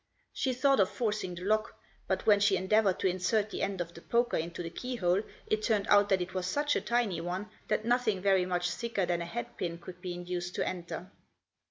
She 0.33 0.53
thought 0.53 0.79
of 0.79 0.89
forcing 0.89 1.35
the 1.35 1.43
lock, 1.43 1.79
but 2.07 2.25
when 2.25 2.39
she 2.39 2.57
endeavoured 2.57 2.97
to 3.01 3.07
insert 3.07 3.51
the 3.51 3.61
end 3.61 3.79
of 3.81 3.93
the 3.93 4.01
poker 4.01 4.35
into 4.35 4.63
the 4.63 4.71
keyhole, 4.71 5.21
it 5.45 5.61
turned 5.61 5.85
out 5.89 6.09
that 6.09 6.21
it 6.21 6.33
was 6.33 6.47
such 6.47 6.75
a 6.75 6.81
tiny 6.81 7.21
one 7.21 7.51
that 7.67 7.85
nothing 7.85 8.19
very 8.19 8.47
much 8.47 8.71
thicker 8.71 9.05
than 9.05 9.21
a 9.21 9.25
hatpin 9.27 9.77
could 9.79 10.01
be 10.01 10.15
induced 10.15 10.55
to 10.55 10.67
enter. 10.67 11.11